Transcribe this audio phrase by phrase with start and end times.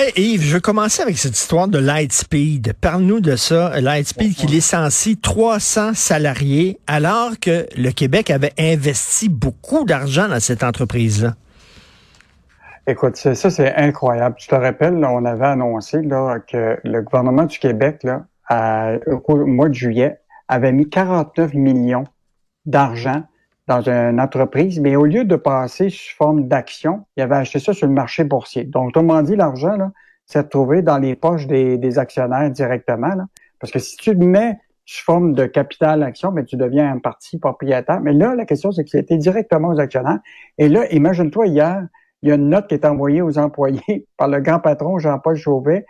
[0.00, 2.74] Hey Yves, je veux commencer avec cette histoire de Lightspeed.
[2.80, 3.80] Parle-nous de ça.
[3.80, 10.62] Lightspeed qui licencie 300 salariés alors que le Québec avait investi beaucoup d'argent dans cette
[10.62, 11.34] entreprise-là.
[12.86, 14.36] Écoute, ça, c'est incroyable.
[14.38, 18.92] Tu te rappelles, là, on avait annoncé là, que le gouvernement du Québec, là, à-
[19.26, 22.04] au mois de juillet, avait mis 49 millions
[22.66, 23.24] d'argent
[23.68, 27.72] dans une entreprise, mais au lieu de passer sous forme d'action, il avait acheté ça
[27.72, 28.64] sur le marché boursier.
[28.64, 29.76] Donc, autrement dit, l'argent,
[30.24, 33.14] s'est retrouvé dans les poches des, des actionnaires directement.
[33.14, 33.26] Là.
[33.60, 36.98] Parce que si tu le mets sous forme de capital action, mais tu deviens un
[36.98, 38.00] parti propriétaire.
[38.00, 40.20] Mais là, la question, c'est que c'était directement aux actionnaires.
[40.56, 41.86] Et là, imagine-toi, hier,
[42.22, 45.36] il y a une note qui est envoyée aux employés par le grand patron Jean-Paul
[45.36, 45.84] Chauvet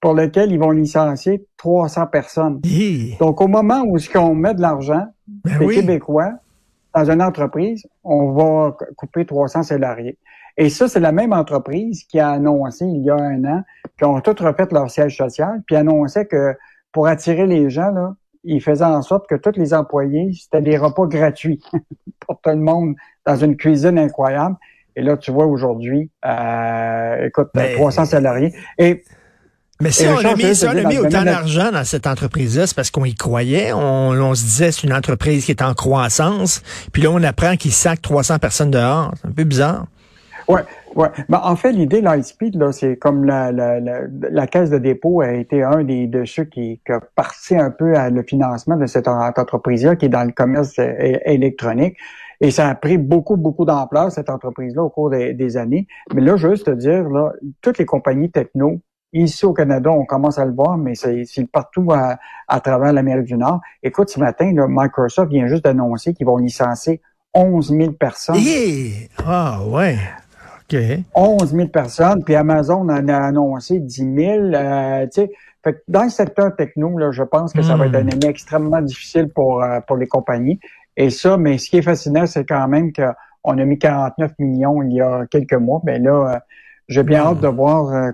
[0.00, 2.60] pour lequel ils vont licencier 300 personnes.
[2.64, 3.16] Hi.
[3.18, 5.74] Donc, au moment où ce qu'on met de l'argent, Ben les oui.
[5.74, 6.34] Québécois,
[6.98, 10.18] dans une entreprise, on va couper 300 salariés.
[10.56, 13.62] Et ça, c'est la même entreprise qui a annoncé il y a un an
[13.96, 16.56] qu'ils ont tout refait leur siège social, puis annonçait que
[16.92, 18.14] pour attirer les gens, là,
[18.44, 21.60] ils faisaient en sorte que tous les employés, c'était des repas gratuits
[22.20, 22.94] pour tout le monde
[23.24, 24.56] dans une cuisine incroyable.
[24.96, 28.52] Et là, tu vois aujourd'hui, euh, écoute, Ben, 300 salariés.
[28.78, 29.04] Et
[29.80, 32.74] Mais si on a mis, si on a mis autant d'argent dans cette entreprise-là, c'est
[32.74, 33.72] parce qu'on y croyait.
[33.72, 36.62] On, on se disait c'est une entreprise qui est en croissance.
[36.92, 39.12] Puis là, on apprend qu'ils sacent 300 personnes dehors.
[39.20, 39.86] C'est un peu bizarre.
[40.48, 40.62] Ouais,
[40.96, 41.08] ouais.
[41.28, 44.00] Ben, en fait, l'idée Lightspeed, là, c'est comme la, la, la,
[44.30, 47.70] la caisse de dépôt a été un des de ceux qui, qui a parti un
[47.70, 50.94] peu à le financement de cette en- entreprise-là qui est dans le commerce euh,
[51.26, 51.96] électronique.
[52.40, 55.86] Et ça a pris beaucoup, beaucoup d'ampleur, cette entreprise-là, au cours des, des années.
[56.14, 58.80] Mais là, juste te dire, là, toutes les compagnies techno,
[59.12, 63.26] ici au Canada, on commence à le voir, mais c'est partout à, à travers l'Amérique
[63.26, 63.60] du Nord.
[63.82, 67.00] Écoute, ce matin, là, Microsoft vient juste d'annoncer qu'ils vont licencier
[67.34, 68.36] 11 000 personnes.
[68.36, 69.08] Hi!
[69.24, 69.96] Ah, ouais.
[70.70, 70.78] OK.
[71.14, 74.38] 11 000 personnes, puis Amazon en a annoncé 10 000.
[74.54, 75.30] Euh, tu sais,
[75.64, 77.94] fait que dans le secteur techno, là, je pense que ça va Hmm.
[77.94, 80.60] être une année extrêmement difficile pour, euh, pour les compagnies.
[80.96, 84.82] Et ça, mais ce qui est fascinant, c'est quand même qu'on a mis 49 millions
[84.82, 85.80] il y a quelques mois.
[85.84, 86.38] Mais là, euh,
[86.88, 87.26] j'ai bien Hmm.
[87.28, 88.10] hâte de voir euh,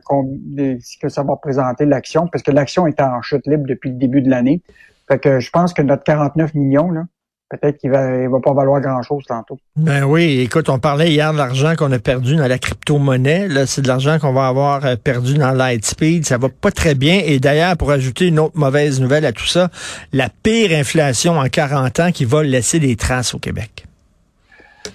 [0.83, 3.97] ce que ça va représenter l'action, parce que l'action est en chute libre depuis le
[3.97, 4.62] début de l'année.
[5.09, 7.03] Fait que je pense que notre 49 millions, là,
[7.51, 9.59] peut-être qu'il va, il va pas valoir grand-chose tantôt.
[9.77, 13.49] Ben oui, écoute, on parlait hier de l'argent qu'on a perdu dans la crypto-monnaie.
[13.49, 16.25] Là, c'est de l'argent qu'on va avoir euh, perdu dans Lightspeed.
[16.25, 17.21] Ça va pas très bien.
[17.25, 19.69] Et d'ailleurs, pour ajouter une autre mauvaise nouvelle à tout ça,
[20.13, 23.74] la pire inflation en 40 ans qui va laisser des traces au Québec.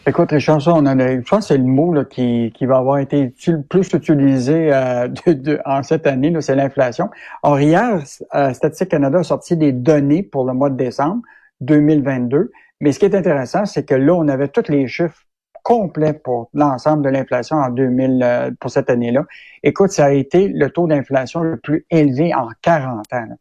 [0.05, 2.65] Écoute, Richard, ça, on en a, je pense que c'est le mot là, qui, qui
[2.65, 7.09] va avoir été util- plus utilisé euh, de- de- en cette année, c'est l'inflation.
[7.43, 7.99] Or, hier,
[8.35, 11.21] euh, Statistique Canada a sorti des données pour le mois de décembre
[11.61, 12.51] 2022.
[12.81, 15.23] Mais ce qui est intéressant, c'est que là, on avait tous les chiffres
[15.63, 19.25] complets pour l'ensemble de l'inflation en 2000 euh, pour cette année-là.
[19.63, 23.25] Écoute, ça a été le taux d'inflation le plus élevé en 40 ans.
[23.27, 23.35] là.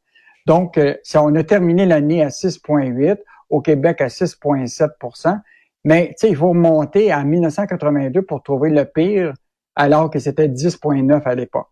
[0.46, 3.18] Donc, euh, ça, on a terminé l'année à 6,8,
[3.50, 5.40] au Québec à 6,7
[5.84, 9.32] mais tu sais, il faut remonter à 1982 pour trouver le pire,
[9.76, 11.68] alors que c'était 10,9 à l'époque.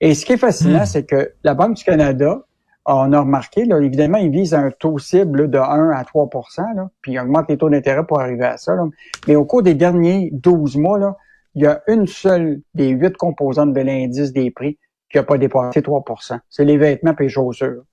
[0.00, 0.86] Et ce qui est fascinant, Hmm.
[0.86, 2.42] c'est que la Banque du Canada,
[2.84, 6.28] on a remarqué, là, évidemment, ils visent un taux cible de 1 à 3
[6.74, 8.74] là, puis ils augmentent les taux d'intérêt pour arriver à ça.
[8.74, 8.84] là.
[9.28, 11.16] Mais au cours des derniers 12 mois, là,
[11.54, 14.78] il y a une seule des huit composantes de l'indice des prix
[15.10, 17.84] qui n'a pas dépassé 3% C'est les vêtements et les chaussures.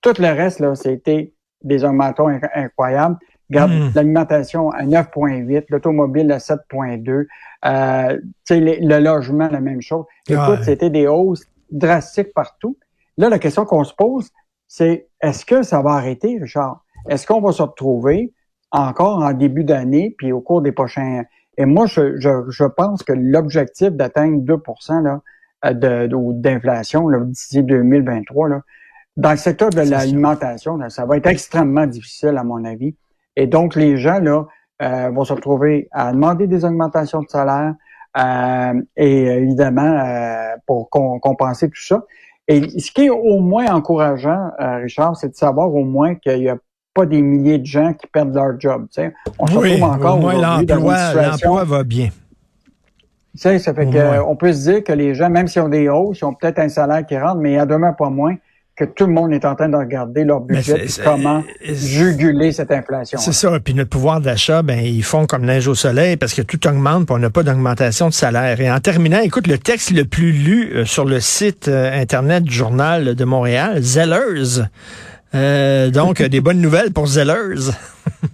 [0.00, 3.16] Tout le reste, là, c'était des augmentations incroyables.
[3.50, 3.90] Regarde, hmm.
[3.94, 7.26] l'alimentation à 9,8, l'automobile à 7,2,
[7.64, 8.18] euh,
[8.50, 10.04] le logement, la même chose.
[10.28, 12.76] Écoute, c'était des hausses drastiques partout.
[13.16, 14.30] Là, la question qu'on se pose,
[14.68, 16.84] c'est est-ce que ça va arrêter, Richard?
[17.08, 18.32] Est-ce qu'on va se retrouver
[18.70, 21.24] encore en début d'année, puis au cours des prochains...
[21.58, 25.20] Et moi, je, je, pense que l'objectif d'atteindre 2% là,
[25.72, 28.60] d'inflation d'ici 2023, là,
[29.16, 32.96] dans le secteur de l'alimentation, ça va être extrêmement difficile, à mon avis.
[33.40, 34.44] Et donc, les gens là
[34.82, 37.72] euh, vont se retrouver à demander des augmentations de salaire
[38.18, 42.04] euh, et évidemment euh, pour compenser tout ça.
[42.48, 46.50] Et ce qui est au moins encourageant, Richard, c'est de savoir au moins qu'il n'y
[46.50, 46.56] a
[46.92, 48.88] pas des milliers de gens qui perdent leur job.
[49.38, 52.10] On se retrouve encore au moins l'emploi va bien.
[53.34, 56.18] ça fait que on peut se dire que les gens, même s'ils ont des hausses,
[56.20, 58.36] ils ont peut-être un salaire qui rentre, mais il y a demain pas moins
[58.80, 62.70] que tout le monde est en train de regarder leur budget et comment juguler cette
[62.70, 63.18] inflation.
[63.18, 63.60] C'est ça.
[63.60, 67.04] Puis notre pouvoir d'achat, ben ils font comme neige au soleil parce que tout augmente,
[67.04, 68.58] puis on n'a pas d'augmentation de salaire.
[68.58, 72.42] Et en terminant, écoute, le texte le plus lu euh, sur le site euh, internet
[72.42, 74.64] du journal de Montréal, Zellers.
[75.34, 77.72] Euh, donc des bonnes nouvelles pour Zellers.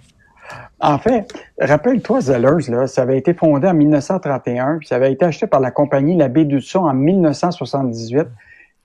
[0.79, 5.25] En fait, rappelle-toi, Zellers, là, ça avait été fondé en 1931, puis ça avait été
[5.25, 8.27] acheté par la compagnie La Baie en 1978.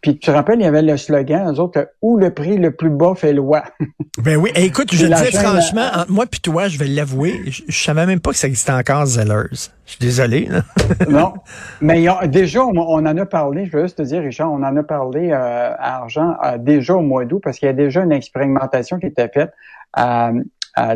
[0.02, 2.72] Puis tu te rappelles, il y avait le slogan, eux autres, où le prix le
[2.72, 3.62] plus bas fait loi.
[4.18, 7.62] ben oui, écoute, je te dis franchement, entre moi puis toi, je vais l'avouer, je,
[7.68, 9.70] je, savais même pas que ça existait encore Zellers.
[9.86, 10.48] Je suis désolé.
[11.08, 11.34] non,
[11.80, 14.82] mais déjà, on, en a parlé, je veux juste te dire, Richard, on en a
[14.82, 18.12] parlé euh, à Argent euh, déjà au mois d'août, parce qu'il y a déjà une
[18.12, 19.52] expérimentation qui était faite
[19.98, 20.32] euh,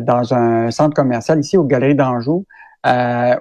[0.01, 2.45] dans un centre commercial ici, aux Galeries d'Anjou,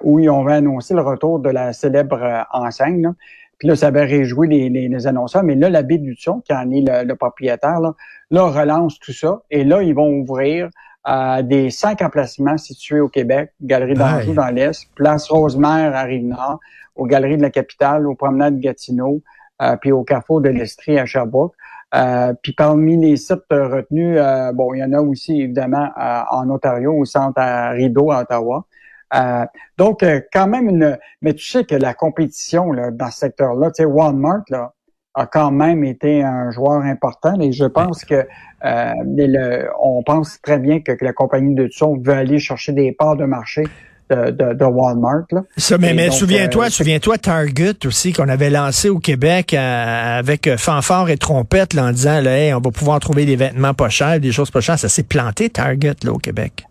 [0.02, 3.02] où ils ont annoncé le retour de la célèbre enseigne.
[3.02, 3.12] Là.
[3.58, 5.42] Puis là, ça avait réjoui les, les, annonceurs.
[5.42, 7.94] Mais là, la baie du son, qui en est le, propriétaire, là,
[8.30, 9.42] là, relance tout ça.
[9.50, 10.68] Et là, ils vont ouvrir
[11.08, 13.52] euh, des cinq emplacements situés au Québec.
[13.62, 16.60] Galerie d'Anjou dans l'Est, Place Rosemère à Rive-Nord,
[16.96, 19.22] aux Galeries de la Capitale, aux Promenades Gatineau,
[19.62, 21.54] euh, puis au Carrefour de l'Estrie à Sherbrooke.
[21.94, 26.50] Euh, puis parmi les sites retenus, euh, bon, il y en a aussi évidemment en
[26.50, 28.66] Ontario, au centre à Rideau, à Ottawa.
[29.16, 29.44] Euh,
[29.78, 30.98] donc, euh, quand même une.
[31.22, 34.72] Mais tu sais que la compétition là, dans ce secteur-là, tu sais, Walmart là,
[35.14, 38.26] a quand même été un joueur important et je pense que
[38.64, 42.92] euh, le, on pense très bien que, la compagnie de son veut aller chercher des
[42.92, 43.64] parts de marché
[44.08, 45.24] de, de, Walmart.
[45.32, 45.42] Là.
[45.56, 51.16] Ça, mais, mais souviens-toi, souviens-toi Target aussi qu'on avait lancé au Québec avec fanfare et
[51.16, 54.52] trompette là, en disant là, on va pouvoir trouver des vêtements pas chers, des choses
[54.52, 54.78] pas chères.
[54.78, 56.66] Ça s'est planté Target là au Québec.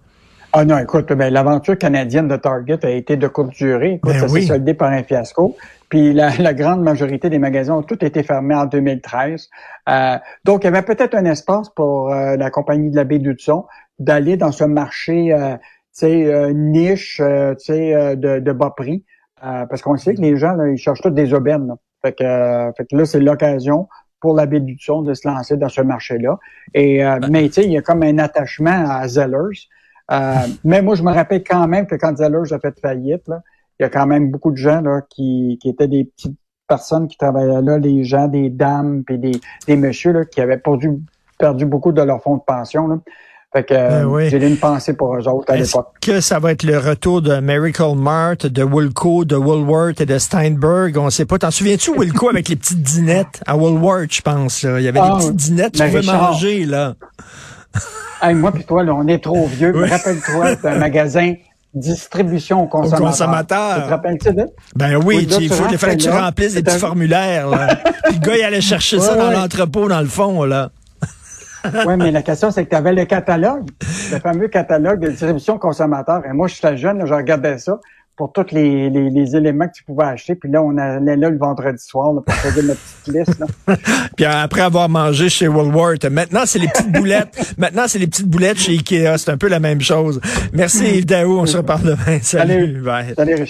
[0.58, 3.96] Ah non, écoute, ben, l'aventure canadienne de Target a été de courte durée.
[3.96, 5.58] Écoute, ben ça s'est soldé par un fiasco.
[5.90, 9.50] Puis la, la, grande majorité des magasins ont tous été fermés en 2013.
[9.90, 13.20] Euh, donc, il y avait peut-être un espace pour euh, la compagnie de la baie
[13.20, 13.66] d'Hudson
[14.00, 15.62] d'aller dans ce marché, euh, tu
[15.92, 17.24] sais, euh, niche, tu
[17.58, 19.04] sais, de, de, bas prix.
[19.42, 21.68] parce qu'on sait que les gens, là, ils cherchent toutes des aubaines.
[21.68, 21.76] Là.
[22.02, 23.90] Fait, que, fait que là, c'est l'occasion
[24.22, 26.40] pour la baie d'Hudson de se lancer dans ce marché-là.
[26.74, 29.68] Et ben mais tu sais, il y a comme un attachement à Zellers.
[30.12, 33.42] Euh, mais moi, je me rappelle quand même que quand Zellers a fait faillite, là,
[33.80, 36.38] il y a quand même beaucoup de gens là, qui, qui étaient des petites
[36.68, 40.58] personnes qui travaillaient là, les gens, des dames, puis des, des messieurs là, qui avaient
[40.58, 40.92] perdu,
[41.38, 42.88] perdu beaucoup de leur fonds de pension.
[42.88, 43.00] Là.
[43.54, 45.88] Fait que ben j'ai une pensée pour eux autres à l'époque.
[46.02, 50.18] que ça va être le retour de Miracle Mart, de Wilco, de Woolworth et de
[50.18, 50.98] Steinberg?
[50.98, 51.38] On sait pas.
[51.38, 53.42] T'en souviens-tu, Wilco, avec les petites dinettes?
[53.46, 54.64] À Woolworth, je pense?
[54.64, 56.96] Il y avait des ah, petites dinettes que tu pouvais manger, là
[58.34, 59.74] moi puis toi, là, on est trop vieux.
[59.76, 61.34] Rappelle-toi d'un magasin
[61.74, 63.76] distribution aux consommateurs.
[63.76, 64.46] Tu te rappelles-tu de?
[64.76, 67.50] Ben oui, il, faut, il fallait que tu remplisses des petits formulaires.
[67.50, 67.76] Là.
[68.06, 70.44] puis le gars, il allait chercher ça dans l'entrepôt, dans le fond.
[70.46, 70.72] là.
[71.86, 73.68] oui, mais la question, c'est que tu avais le catalogue,
[74.12, 76.22] le fameux catalogue de distribution consommateur.
[76.26, 77.80] Et moi, je suis jeune, je regardais ça
[78.16, 80.36] pour tous les, les, les, éléments que tu pouvais acheter.
[80.36, 83.40] Puis là, on allait là le vendredi soir là, pour faire notre petite liste.
[83.40, 83.76] Là.
[84.16, 87.54] Puis après avoir mangé chez Woolworth, maintenant, c'est les petites boulettes.
[87.58, 89.18] maintenant, c'est les petites boulettes chez Ikea.
[89.18, 90.22] C'est un peu la même chose.
[90.54, 91.40] Merci Yves Daou.
[91.40, 92.20] On se reparle demain.
[92.22, 92.84] Salut.
[92.86, 93.36] Salut, Salut